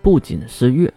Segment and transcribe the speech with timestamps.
[0.00, 0.92] 不仅是月，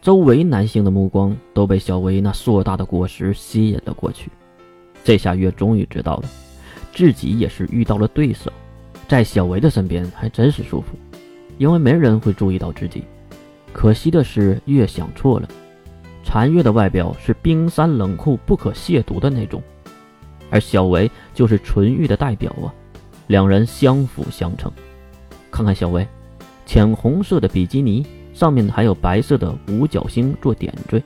[0.00, 4.30] 周围男性的目光都被小薇那硕大的果实吸引了过去。
[5.02, 6.28] 这下月终于知道了，
[6.92, 8.50] 自己也是遇到了对手，
[9.08, 10.96] 在小薇的身边还真是舒服，
[11.58, 13.04] 因为没人会注意到自己。
[13.72, 15.48] 可惜的是，月想错了，
[16.24, 19.62] 残月的外表是冰山冷酷、不可亵渎的那种，
[20.50, 22.72] 而小薇就是纯欲的代表啊，
[23.26, 24.70] 两人相辅相成。
[25.50, 26.06] 看看小薇，
[26.70, 28.06] 浅红色的比基尼。
[28.32, 31.02] 上面还有白色的五角星做点缀，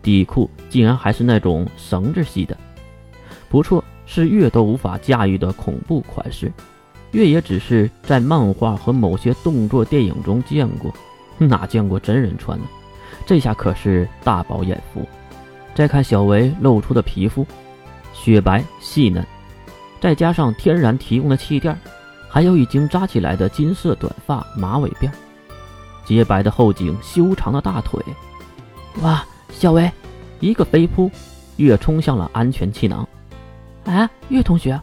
[0.00, 2.56] 底裤竟然还是那种绳子系的，
[3.50, 6.50] 不错，是月都无法驾驭的恐怖款式。
[7.10, 10.90] 月也只是在漫画和某些动作电影中见过，
[11.36, 12.64] 哪见过真人穿呢？
[13.26, 15.06] 这下可是大饱眼福。
[15.74, 17.46] 再看小维露出的皮肤，
[18.14, 19.22] 雪白细嫩，
[20.00, 21.78] 再加上天然提供的气垫，
[22.28, 25.10] 还有已经扎起来的金色短发马尾辫。
[26.04, 28.02] 洁白的后颈，修长的大腿，
[29.02, 29.24] 哇！
[29.50, 29.90] 小薇
[30.40, 31.10] 一个飞扑，
[31.56, 33.06] 月冲向了安全气囊。
[33.84, 34.78] 哎，月同学，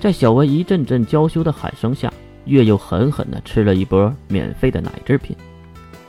[0.00, 2.12] 在小薇一阵阵娇羞的喊声下，
[2.46, 5.36] 月又狠狠地吃了一波免费的奶制品。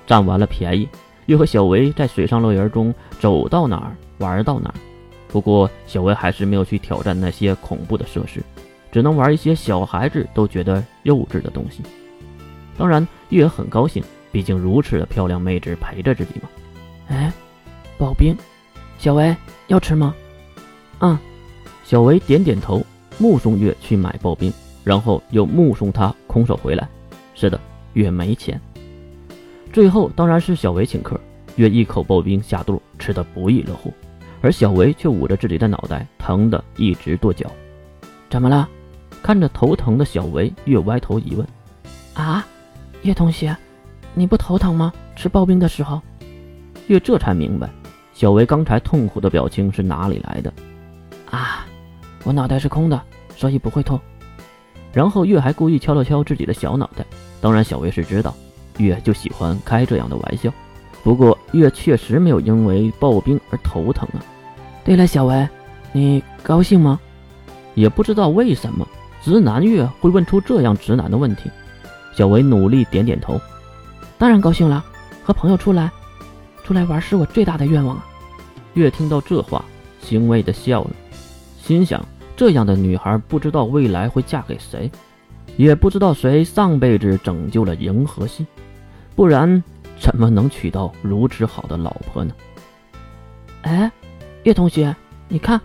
[0.07, 0.87] 占完了便宜，
[1.25, 4.75] 月和小薇在水上乐园中走到哪儿玩到哪儿。
[5.27, 8.41] 不过，小薇还是没有去挑战那些恐怖的设施，
[8.93, 11.81] 只能玩一些小孩子都觉得幼稚的东西。
[12.77, 14.03] 当然，月很高兴。
[14.31, 16.49] 毕竟如此的漂亮妹子陪着自己嘛。
[17.07, 17.31] 哎，
[17.99, 18.35] 刨冰，
[18.97, 19.35] 小维
[19.67, 20.15] 要吃吗？
[20.99, 21.17] 嗯，
[21.83, 22.83] 小维点点头，
[23.19, 24.51] 目送月去买刨冰，
[24.83, 26.87] 然后又目送他空手回来。
[27.35, 27.59] 是的，
[27.93, 28.59] 月没钱。
[29.71, 31.19] 最后当然是小维请客，
[31.55, 33.93] 月一口刨冰下肚，吃得不亦乐乎，
[34.41, 37.51] 而小维却捂着自己的脑袋，疼得一直跺脚。
[38.31, 38.67] 怎么了？
[39.23, 41.47] 看着头疼的小维，月歪头一问：
[42.13, 42.45] 啊，
[43.03, 43.55] 月同学。
[44.13, 44.93] 你不头疼吗？
[45.15, 45.99] 吃刨冰的时候，
[46.87, 47.69] 月这才明白，
[48.13, 50.53] 小维刚才痛苦的表情是哪里来的。
[51.31, 51.65] 啊，
[52.25, 53.01] 我脑袋是空的，
[53.35, 53.99] 所以不会痛。
[54.91, 57.05] 然后月还故意敲了敲自己的小脑袋。
[57.41, 58.35] 当然，小维是知道，
[58.77, 60.53] 月就喜欢开这样的玩笑。
[61.01, 64.19] 不过，月确实没有因为刨冰而头疼啊。
[64.83, 65.47] 对了，小维，
[65.93, 66.99] 你高兴吗？
[67.73, 68.87] 也不知道为什么，
[69.23, 71.49] 直男月会问出这样直男的问题。
[72.13, 73.39] 小维努力点点头。
[74.17, 74.83] 当然高兴了，
[75.23, 75.89] 和朋友出来，
[76.63, 78.05] 出来玩是我最大的愿望啊！
[78.73, 79.63] 月听到这话，
[80.01, 80.91] 欣慰的笑了，
[81.61, 84.91] 心想：这样的女孩不知道未来会嫁给谁，
[85.57, 88.45] 也不知道谁上辈子拯救了银河系，
[89.15, 89.63] 不然
[89.99, 92.33] 怎么能娶到如此好的老婆呢？
[93.63, 93.91] 哎，
[94.43, 94.95] 月同学，
[95.27, 95.59] 你看，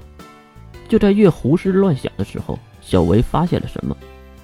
[0.88, 3.94] 就在月胡思乱想的时候，小维发现了什么，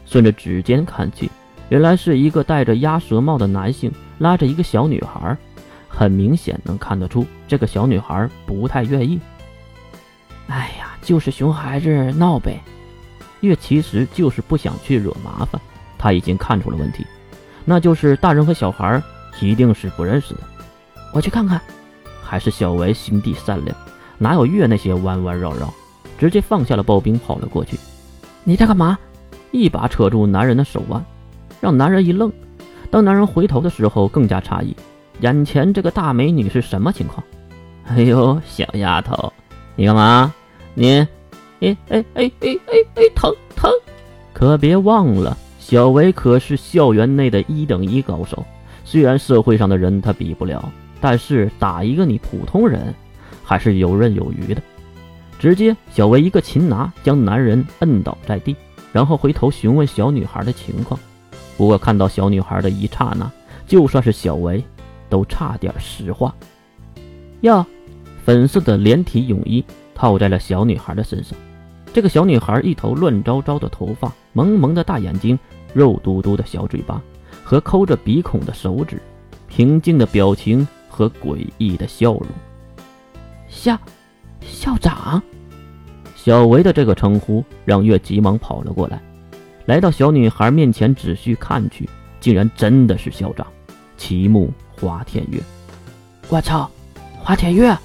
[0.04, 1.30] 顺着指尖看去。
[1.70, 5.34] 原来是一个戴着鸭舌帽的男性拉着一个小女孩，
[5.88, 9.18] 很明显能看得出这个小女孩不太愿意。
[10.48, 12.60] 哎呀，就是熊孩子闹呗。
[13.40, 15.58] 月其实就是不想去惹麻烦，
[15.96, 17.06] 他已经看出了问题，
[17.64, 19.02] 那就是大人和小孩
[19.40, 20.40] 一定是不认识的。
[21.14, 21.58] 我去看看。
[22.22, 23.76] 还是小维心地善良，
[24.18, 25.72] 哪有月那些弯弯绕绕，
[26.18, 27.78] 直接放下了刨冰跑了过去。
[28.44, 28.98] 你在干嘛？
[29.50, 31.04] 一把扯住男人的手腕。
[31.60, 32.30] 让男人一愣，
[32.90, 34.76] 当男人回头的时候，更加诧异，
[35.20, 37.24] 眼前这个大美女是什么情况？
[37.86, 39.32] 哎呦，小丫头，
[39.74, 40.34] 你干嘛？
[40.74, 40.98] 你，
[41.60, 43.70] 哎哎哎哎哎哎，疼疼！
[44.34, 48.44] 可别忘了，小维可是校园内的一等一高手，
[48.84, 52.94] 虽然社会上的人他比不了，但是打一个你普通人，
[53.42, 54.60] 还是游刃有余的。
[55.44, 58.56] 直接，小维一个擒拿将男人摁倒在地，
[58.94, 60.98] 然后回头询问小女孩的情况。
[61.58, 63.30] 不过看到小女孩的一刹那，
[63.66, 64.64] 就算是小维，
[65.10, 66.34] 都差点石化。
[67.42, 67.66] 呀，
[68.24, 69.62] 粉色的连体泳衣
[69.94, 71.36] 套在了小女孩的身上。
[71.92, 75.38] 这个小女孩一头乱糟糟的头发，萌萌的大眼睛，
[75.74, 77.02] 肉嘟嘟的小嘴巴
[77.44, 78.98] 和抠着鼻孔的手指，
[79.46, 82.26] 平静的表情和诡异的笑容。
[83.46, 83.78] 校
[84.40, 85.22] 校长，
[86.24, 88.98] 小维的这个称呼让月急忙跑了过来。
[89.66, 91.86] 来到小女孩面前，仔细看去，
[92.18, 93.46] 竟然真的是校长，
[93.98, 95.38] 齐木花田月。
[96.30, 96.70] 我操，
[97.18, 97.76] 花田月，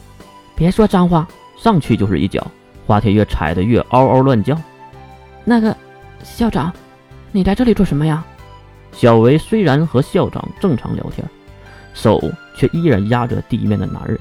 [0.55, 1.27] 别说脏话，
[1.57, 2.47] 上去就是一脚。
[2.87, 4.57] 花田月踩得月嗷嗷乱叫。
[5.43, 5.75] 那个
[6.23, 6.71] 校长，
[7.33, 8.23] 你在这里做什么呀？
[8.93, 11.29] 小维虽然和校长正常聊天，
[11.93, 12.23] 手
[12.55, 14.17] 却依然压着地面的男人。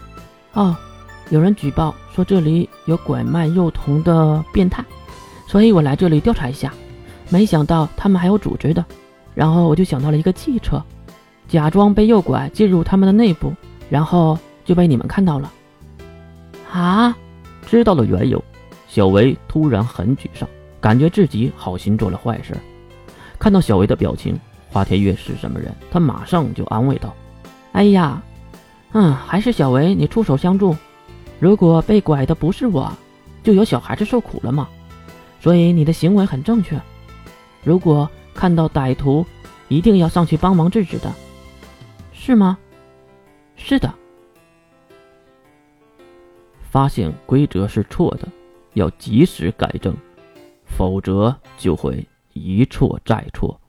[0.54, 0.76] 哦，
[1.30, 4.84] 有人举报说这里有拐卖幼童的变态，
[5.46, 6.72] 所以我来这里调查一下。
[7.28, 8.84] 没想到他们还有组织的，
[9.34, 10.82] 然后我就想到了一个计策。
[11.46, 13.52] 假装被诱拐进入他们的内部，
[13.90, 15.52] 然后就被你们看到了。
[16.72, 17.16] 啊！
[17.66, 18.42] 知道了缘由，
[18.86, 20.48] 小维突然很沮丧，
[20.80, 22.54] 感觉自己好心做了坏事。
[23.38, 24.38] 看到小维的表情，
[24.70, 25.74] 花田月是什么人？
[25.90, 27.14] 他马上就安慰道
[27.72, 28.22] ：“哎呀，
[28.92, 30.74] 嗯，还是小维你出手相助。
[31.40, 32.92] 如果被拐的不是我，
[33.42, 34.68] 就有小孩子受苦了嘛。
[35.40, 36.80] 所以你的行为很正确。
[37.62, 39.24] 如果看到歹徒，
[39.68, 41.12] 一定要上去帮忙制止的，
[42.12, 42.58] 是吗？
[43.56, 43.92] 是的。
[46.70, 48.28] 发现规则是错的，
[48.74, 49.94] 要及时改正，
[50.64, 53.60] 否则就会一错再错。